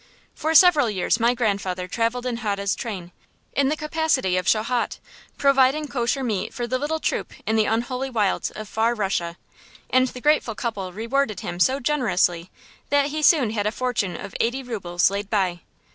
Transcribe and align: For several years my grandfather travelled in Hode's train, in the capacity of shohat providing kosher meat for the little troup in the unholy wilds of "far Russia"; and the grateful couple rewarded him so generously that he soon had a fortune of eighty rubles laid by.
For 0.33 0.55
several 0.55 0.89
years 0.89 1.19
my 1.19 1.35
grandfather 1.35 1.87
travelled 1.87 2.25
in 2.25 2.37
Hode's 2.37 2.73
train, 2.75 3.11
in 3.53 3.69
the 3.69 3.75
capacity 3.77 4.35
of 4.35 4.47
shohat 4.47 4.97
providing 5.37 5.87
kosher 5.87 6.23
meat 6.23 6.55
for 6.55 6.65
the 6.65 6.79
little 6.79 6.99
troup 6.99 7.31
in 7.45 7.55
the 7.55 7.65
unholy 7.65 8.09
wilds 8.09 8.49
of 8.49 8.67
"far 8.67 8.95
Russia"; 8.95 9.37
and 9.91 10.07
the 10.07 10.19
grateful 10.19 10.55
couple 10.55 10.91
rewarded 10.91 11.41
him 11.41 11.59
so 11.59 11.79
generously 11.79 12.49
that 12.89 13.09
he 13.09 13.21
soon 13.21 13.51
had 13.51 13.67
a 13.67 13.71
fortune 13.71 14.15
of 14.17 14.33
eighty 14.39 14.63
rubles 14.63 15.11
laid 15.11 15.29
by. 15.29 15.59